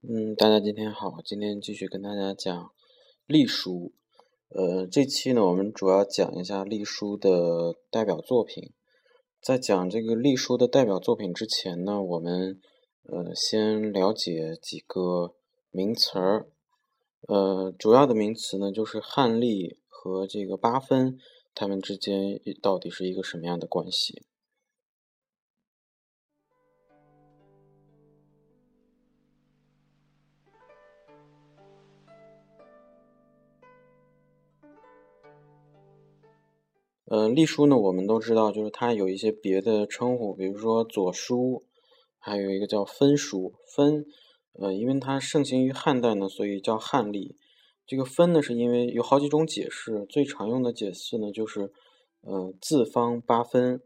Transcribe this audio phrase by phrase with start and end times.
[0.00, 2.70] 嗯，大家今天好，今天继续跟大家讲
[3.26, 3.92] 隶书。
[4.48, 8.72] 呃，这期呢，我们主要讲一下隶书的代表作品。
[9.42, 12.60] 在讲这个隶书的代表作品之前呢，我们
[13.02, 15.34] 呃先了解几个
[15.72, 16.48] 名词儿。
[17.26, 21.18] 呃，主要的名词呢，就是汉隶和这个八分，
[21.56, 24.22] 它们之间到底是一个什么样的关系？
[37.10, 41.64] 呃，隶书呢，我们都知道，就是它有一些别的称呼，比如说左书，
[42.18, 43.54] 还有一个叫分书。
[43.74, 44.04] 分，
[44.52, 47.34] 呃，因为它盛行于汉代呢，所以叫汉隶。
[47.86, 51.72] 这个分呢，是因为有好几种解释，最常用的解释呢，就是，
[52.20, 53.80] 呃，字方八分，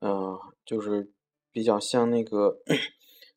[0.00, 1.12] 呃，就是
[1.52, 2.58] 比较像那个，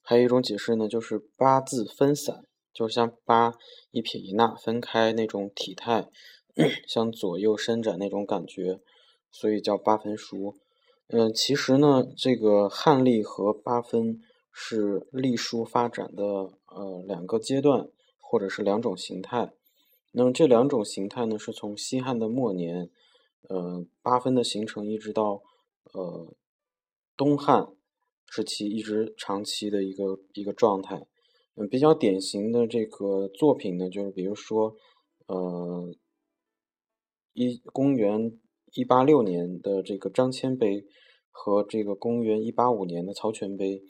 [0.01, 3.53] 还有一种解释呢，就是八字分散，就是像八
[3.91, 6.09] 一撇一捺分开那种体态，
[6.89, 8.79] 向左右伸展那种感觉。
[9.31, 10.57] 所以叫八分书，
[11.07, 16.23] 嗯，其实呢，这个汉隶和八分是隶书发展的
[16.67, 19.53] 呃两个阶段，或者是两种形态。
[20.11, 22.89] 那么这两种形态呢，是从西汉的末年，
[23.47, 25.41] 呃，八分的形成，一直到
[25.93, 26.35] 呃
[27.15, 27.69] 东汉
[28.27, 31.07] 时期，一直长期的一个一个状态。
[31.55, 34.75] 嗯，比较典型的这个作品呢，就是比如说，
[35.27, 35.95] 呃，
[37.33, 38.37] 一公元。
[38.73, 40.85] 一八六年的这个张骞碑
[41.29, 43.83] 和这个公元一八五年的曹全碑，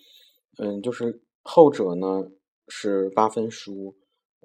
[0.58, 2.32] 嗯，就是后者呢
[2.68, 3.96] 是八分书，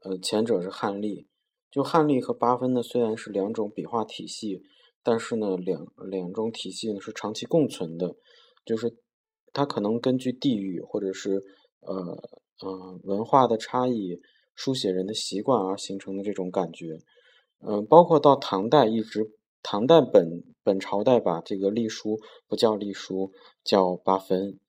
[0.02, 1.26] 呃，前者是汉隶。
[1.70, 4.62] 就汉隶和八分呢，虽然是两种笔画体系，
[5.02, 8.14] 但是呢，两两种体系呢是长期共存的，
[8.64, 8.98] 就是
[9.54, 11.42] 它可能根据地域或者是
[11.80, 12.22] 呃
[12.60, 14.20] 呃文化的差异、
[14.54, 16.98] 书写人的习惯而形成的这种感觉。
[17.66, 19.32] 嗯，包括到唐代一直。
[19.68, 23.32] 唐代本本朝代把这个隶书不叫隶书，
[23.64, 24.60] 叫八分。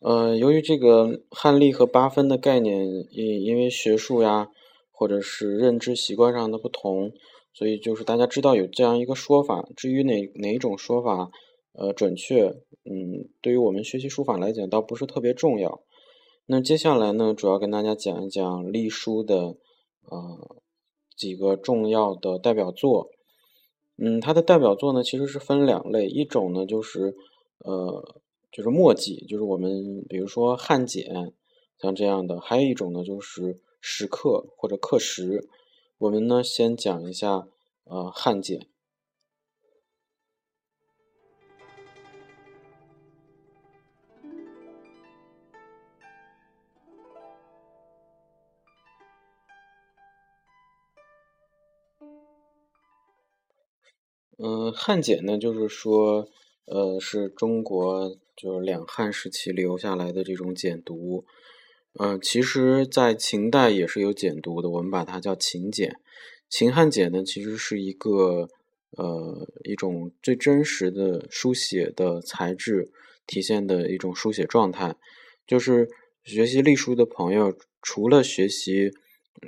[0.00, 4.48] 呃，由于这个汉隶和八分的概念，因因为学术呀，
[4.90, 7.12] 或者是认知习惯上的不同。
[7.56, 11.30] 所以就是大家知道有这样一个说法，至于哪哪一种说法，
[11.72, 12.48] 呃，准确，
[12.84, 15.80] 嗯，对于我们学习书法来讲，倒不是特别重要。
[16.44, 19.56] 那接下来呢，主要跟大家讲一讲隶书的，
[20.02, 20.56] 呃，
[21.16, 23.08] 几个重要的代表作。
[23.96, 27.16] 嗯，它的代表作呢，其实是分两类，一种呢就是，
[27.64, 28.20] 呃，
[28.52, 31.32] 就是墨迹，就是我们比如说汉简，
[31.80, 35.48] 像这样的；还有一种呢就是石刻或者刻石。
[35.98, 37.48] 我们呢，先讲一下
[37.84, 38.66] 呃汉简。
[54.38, 56.28] 嗯，汉简呢，就是说，
[56.66, 61.24] 呃，是中国就是两汉时期留下来的这种简牍。
[61.98, 65.98] 呃，其实，在秦代也是有简牍的，我们把它叫秦简。
[66.50, 68.50] 秦汉简呢，其实是一个
[68.90, 72.90] 呃一种最真实的书写的材质
[73.26, 74.94] 体现的一种书写状态。
[75.46, 75.88] 就是
[76.22, 78.92] 学习隶书的朋友，除了学习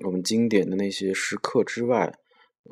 [0.04, 2.18] 我们经典的那些石刻之外，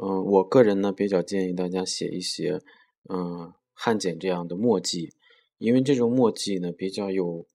[0.02, 2.62] 嗯，我个人呢比较建议大家写一些
[3.10, 5.12] 嗯汉简这样的墨迹，
[5.58, 7.46] 因为这种墨迹呢比较有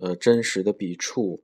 [0.00, 1.40] 呃真实的笔触。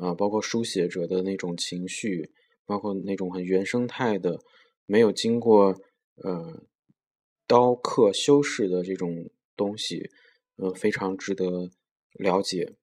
[0.00, 2.30] 啊，包括书写者的那种情绪，
[2.64, 4.38] 包括那种很原生态的、
[4.86, 5.74] 没有经过
[6.22, 6.62] 呃
[7.46, 10.10] 刀刻修饰的这种东西，
[10.56, 11.70] 呃，非常值得
[12.12, 12.74] 了解。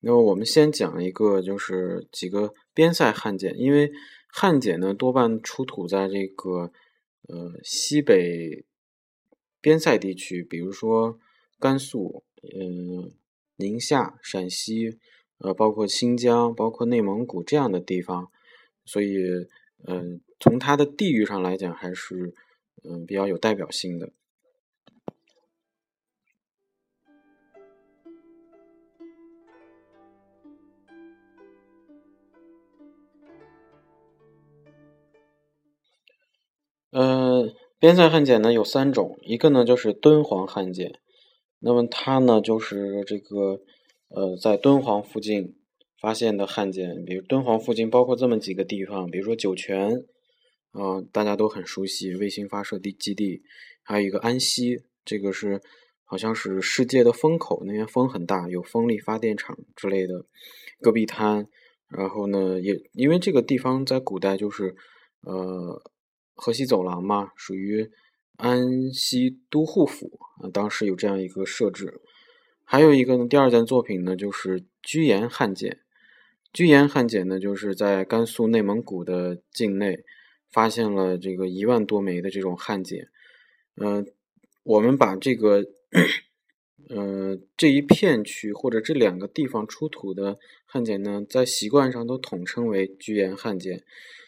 [0.00, 3.92] 那么我们先讲一个，就是几个边塞汉简，因为
[4.28, 6.72] 汉简呢多半出土在这个
[7.28, 8.64] 呃西北
[9.60, 11.18] 边塞地区，比如说
[11.58, 12.24] 甘肃、
[12.58, 13.12] 嗯
[13.56, 14.98] 宁夏、陕西。
[15.38, 18.30] 呃，包括新疆、包括内蒙古这样的地方，
[18.84, 19.46] 所以，
[19.86, 22.34] 嗯，从它的地域上来讲，还是
[22.82, 24.12] 嗯比较有代表性的。
[36.90, 40.98] 呃，边塞汉简呢有三种，一个呢就是敦煌汉简，
[41.58, 43.60] 那么它呢就是这个。
[44.08, 45.56] 呃，在敦煌附近
[46.00, 50.04] 发现的汉简，比如敦煌附近包括这么几个地方，比如说酒泉，
[50.70, 53.42] 啊，大家都很熟悉卫星发射地基地，
[53.82, 55.60] 还有一个安溪，这个是
[56.04, 60.24] 好像是世界的风口，那边风很大，有风力发电厂之类的，
[60.80, 61.48] 戈壁滩，
[61.88, 64.76] 然后呢，也因为这个地方在古代就是
[65.22, 65.82] 呃
[66.34, 67.90] 河西走廊嘛，属于
[68.36, 72.00] 安西都护府啊，当时有这样一个设置。
[72.68, 75.78] 还有一个呢，第二件作品呢，就是居延汉简。
[76.52, 80.04] 居延汉简呢，就是在甘肃内蒙古的境内
[80.50, 83.08] 发现了这个一万多枚的这种汉简。
[83.76, 84.04] 嗯，
[84.64, 85.64] 我们把这个，
[86.88, 93.84] 呃，这一片区或者这两个地方出土的汉简呢，在习惯上都统称为居延汉简。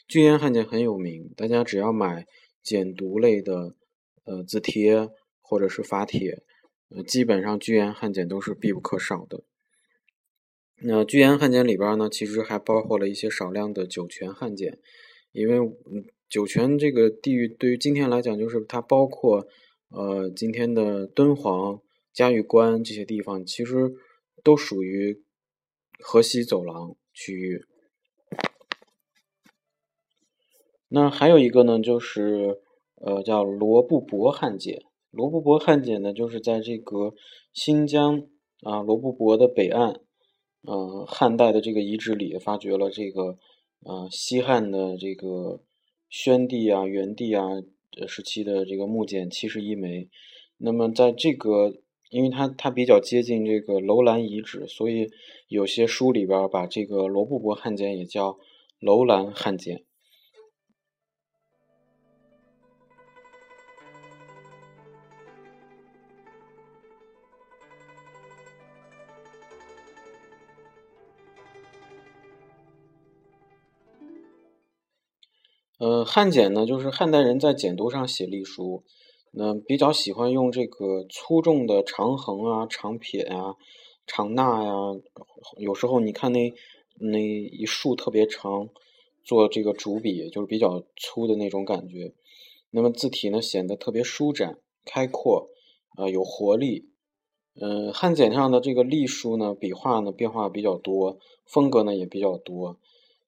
[0.06, 2.24] 居延汉简很有名，大家只要买
[2.62, 3.74] 简牍类的
[4.24, 6.44] 呃字帖或者是法帖。
[6.90, 9.44] 呃，基本上居延汉简都是必不可少的。
[10.80, 14.78] 那居延汉简里边呢，其实还包括了一些少量的酒泉汉简，
[15.32, 15.76] 因为，
[16.28, 19.46] 酒泉这个地域对于今天来讲，就是它包括
[19.90, 21.82] 呃今天的敦煌、
[22.12, 23.94] 嘉峪关这些地方，其实
[24.42, 25.22] 都属于
[25.98, 27.64] 河西走廊区域。
[30.88, 32.60] 那还有一个呢，就是
[32.94, 34.87] 呃叫罗布泊汉简。
[35.10, 37.14] 罗布泊汉简呢，就是在这个
[37.52, 38.22] 新疆
[38.62, 40.00] 啊罗布泊的北岸，
[40.62, 43.38] 呃汉代的这个遗址里发掘了这个
[43.80, 45.62] 呃西汉的这个
[46.08, 47.44] 宣帝啊、元帝啊
[48.06, 50.08] 时期的这个木简七十一枚。
[50.58, 51.72] 那么在这个，
[52.10, 55.08] 因为它它比较接近这个楼兰遗址，所以
[55.48, 58.38] 有些书里边把这个罗布泊汉简也叫
[58.78, 59.84] 楼兰汉简。
[75.78, 78.82] 呃，汉简呢，就是汉代人在简牍上写隶书，
[79.30, 83.54] 那比较喜欢用这个粗重的长横啊、长撇呀、
[84.04, 84.72] 长捺呀，
[85.56, 86.52] 有时候你看那
[86.98, 88.70] 那一竖特别长，
[89.22, 92.12] 做这个主笔就是比较粗的那种感觉。
[92.72, 95.48] 那么字体呢，显得特别舒展、开阔，
[95.96, 96.88] 呃，有活力。
[97.60, 102.80] 嗯，汉简上的这个隶书呢，笔画呢变化比较多，风格呢也比较多，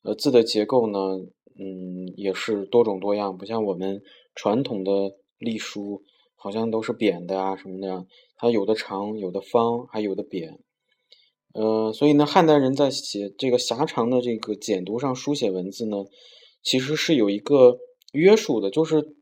[0.03, 1.27] 呃，字的结构呢。
[1.63, 4.01] 嗯，也是多种多样，不像我们
[4.35, 6.03] 传统的隶书，
[6.35, 10.59] 好像都是扁的啊什么的，它有的长，有的方，还有的扁。
[11.53, 16.07] 呃，所以呢，汉代人在写这个狭长的这个简牍上书写文字呢，
[16.63, 17.79] 其实是有一个
[18.13, 19.17] 约束的，就是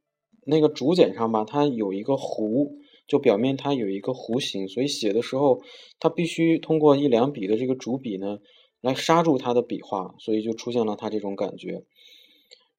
[0.47, 2.71] 那个竹简上吧，它有一个弧，
[3.09, 5.61] 就表面它有一个弧形，所以写的时候，
[5.99, 8.39] 它必须通过一两笔的这个主笔呢，
[8.81, 11.85] 来刹住它的笔画，所以就出现了它这种感觉。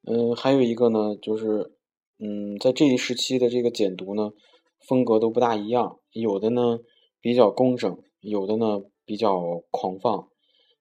[0.04, 1.74] 嗯，还有一个呢，就是，
[2.20, 4.32] 嗯，在这一时期的这个简牍呢，
[4.80, 6.80] 风格都不大一样，有的呢
[7.22, 10.30] 比较工整，有的呢比较狂放，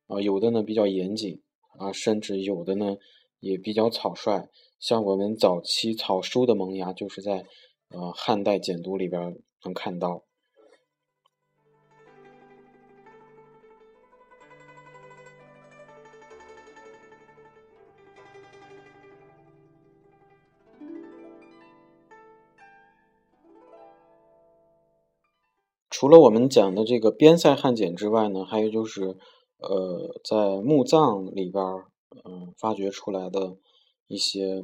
[0.07, 1.43] 啊，有的呢比较严谨，
[1.79, 2.97] 啊，甚至有的呢
[3.41, 4.49] 也比较草率。
[4.79, 7.45] 像我们早期草书的萌芽，就是在
[7.89, 10.28] 呃汉代简牍里边能看到。
[26.01, 29.17] 除了我们讲的这个边塞汉简之外呢，还有就是，
[29.57, 31.87] 呃，在墓葬里边儿，
[32.25, 33.57] 嗯，发掘出来的
[34.07, 34.63] 一些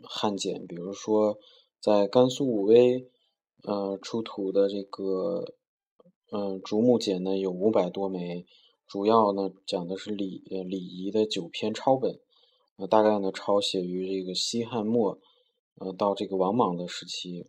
[0.00, 1.40] 汉简，比如说
[1.80, 3.08] 在甘肃武威，
[3.64, 5.44] 呃，出土的这个，
[6.30, 8.46] 嗯，竹木简呢有五百多枚，
[8.86, 12.20] 主要呢讲的是礼呃礼仪的九篇抄本，
[12.76, 15.18] 呃，大概呢抄写于这个西汉末，
[15.80, 17.48] 呃，到这个王莽的时期，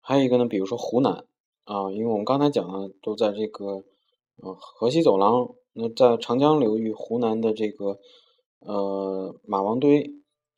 [0.00, 1.26] 还有一个呢，比如说湖南。
[1.64, 3.84] 啊，因为我们刚才讲了，都在这个
[4.36, 7.98] 呃河西走廊，那在长江流域，湖南的这个
[8.58, 10.10] 呃马王堆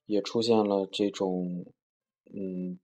[0.07, 1.67] 也出现了这种
[2.35, 2.79] 嗯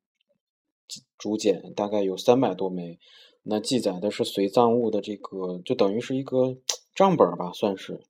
[1.17, 2.99] 竹简，大概有三百多枚，
[3.43, 6.59] 那记载的是随葬物的这个，就等于是一个
[6.95, 8.03] 账本吧，算是。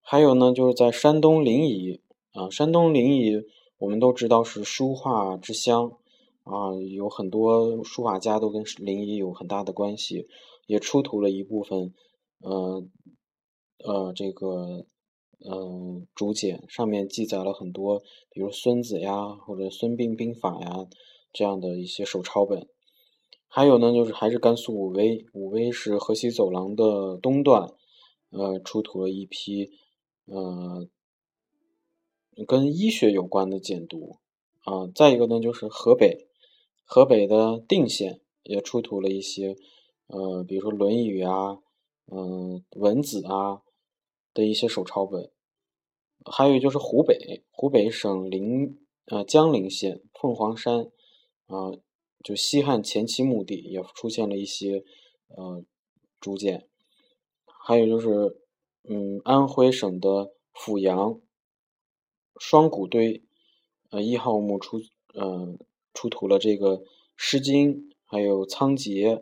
[0.00, 2.00] 还有呢，就是在山东临沂
[2.32, 3.44] 啊，山东临沂
[3.76, 5.97] 我们都知道是书画之乡。
[6.48, 10.26] 啊，有很多书法家都跟临沂有很大的关系，
[10.66, 11.92] 也出土了一部分，
[12.40, 12.84] 呃，
[13.84, 14.86] 呃，这个，
[15.40, 18.00] 呃，竹简，上面记载了很多，
[18.30, 20.86] 比如孙子呀，或者孙膑兵法呀
[21.32, 22.66] 这样的一些手抄本。
[23.46, 27.72] 还有呢，就是还是甘肃武威，武威是河西走廊的东段，
[28.30, 29.70] 呃，出土了一批，
[30.26, 30.86] 呃，
[32.46, 34.18] 跟医学有关的简读
[34.64, 34.86] 啊。
[34.94, 36.27] 再一个呢，就是河北，
[36.90, 39.54] 河北的定县也出土了一些，
[40.06, 41.60] 呃，比如说《论语》啊，
[42.06, 43.62] 嗯，《文子》啊
[44.32, 45.30] 的一些手抄本。
[46.24, 50.90] 还有就是湖北，湖北省临呃江陵县凤凰山
[51.46, 51.70] 啊，
[52.24, 54.82] 就西汉前期墓地也出现了一些
[55.28, 55.62] 呃
[56.18, 56.66] 竹简。
[57.44, 58.40] 还有就是。
[58.90, 61.20] 嗯，安徽省的阜阳
[62.40, 63.22] 双谷堆，
[63.90, 64.78] 呃，一号墓出，
[65.12, 65.58] 呃，
[65.98, 66.76] 出土了这个
[67.16, 67.74] 《诗经》
[68.04, 69.16] 还有《仓颉》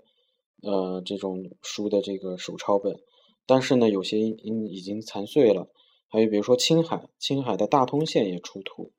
[0.60, 3.00] 呃这种书的这个手抄本，
[3.46, 4.34] 但是呢，有些已
[4.68, 5.70] 已经残碎了。
[6.08, 8.92] 还有比如说青海，青海的大通县也出土，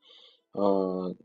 [0.53, 1.15] 呃，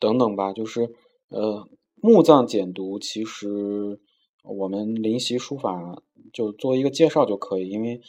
[0.00, 0.92] 等等吧，就是
[1.28, 4.00] 呃墓葬简读，其实
[4.42, 6.02] 我们临习书法
[6.32, 8.00] 就做一个介绍就可以，因为。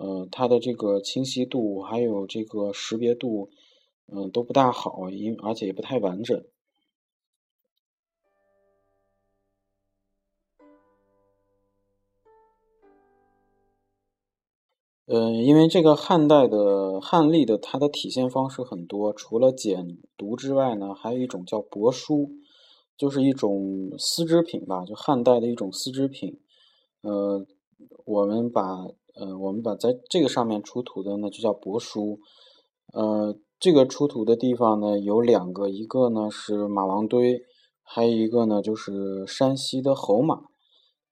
[0.00, 3.50] 呃，它的这个清晰度还有这个识别度，
[4.06, 6.44] 嗯，都不大好，因而且也不太完整。
[15.10, 22.30] 嗯，因为这个汉代的汉隶的它的体现方式很多，除了简牍之外呢，还有一种叫帛书，
[22.96, 26.38] 就是一种丝织品吧，就汉代的一种丝织品。
[27.02, 27.44] 呃，
[28.04, 28.86] 我们把。
[29.20, 32.20] 呃，我们把在这个上面出土的呢，就叫帛书。
[32.92, 37.42] 呃，这个出土的地方呢有两个，一个呢是马王堆，
[37.82, 40.42] 还有一个呢就是山西的侯马。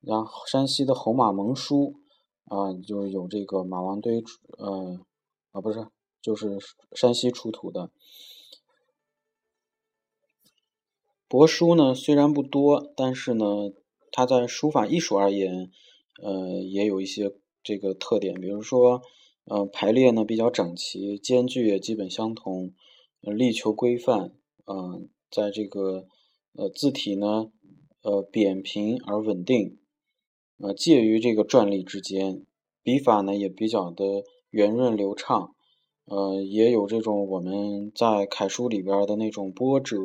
[0.01, 1.95] 然后山西的侯马盟书
[2.47, 4.25] 啊，就是有这个马王堆，
[4.59, 4.99] 呃，
[5.53, 5.87] 啊不是，
[6.21, 6.59] 就是
[6.93, 7.91] 山西出土的
[11.29, 13.73] 帛书呢，虽然不多，但是呢，
[14.11, 15.71] 它在书法艺术而言，
[16.23, 17.35] 呃，也有一些。
[17.69, 19.03] 这个特点，比如说，
[19.47, 22.73] 呃，排列呢比较整齐，间距也基本相同，
[23.23, 24.33] 力求规范，
[24.67, 26.07] 嗯，在这个
[26.53, 27.51] 呃字体呢，
[28.03, 29.81] 呃扁平而稳定，
[30.59, 32.45] 呃介于这个篆隶之间，
[32.83, 35.55] 笔法呢也比较的圆润流畅，
[36.07, 39.97] 呃也有这种我们在楷书里边的那种波折、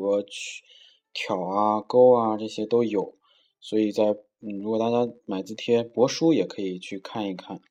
[1.13, 3.15] 挑啊、勾啊这些都有，
[3.59, 4.17] 所以在。
[4.43, 7.61] 嗯，如果大家买字帖帛书也可以去看一看。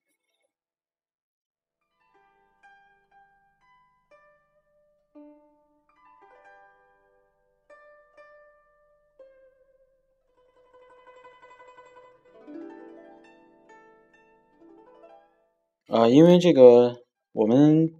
[15.90, 17.92] 呃，因为这个我们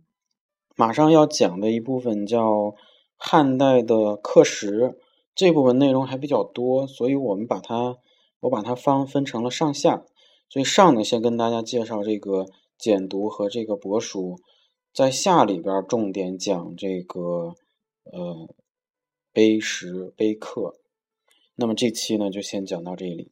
[0.77, 2.75] 马上要讲的一部分叫
[3.17, 4.99] 汉代的刻石，
[5.35, 7.99] 这部分内容还比较多，所以我们把它。
[8.43, 10.03] 我把它方分成了上下，
[10.49, 12.47] 所以上呢先跟大家介绍这个
[12.79, 14.39] 简读和这个帛书，
[14.95, 17.55] 在下里边重点讲这个
[18.05, 18.49] 呃
[19.31, 20.75] 碑石碑刻。
[21.55, 23.31] 那么这期呢就先讲到这里。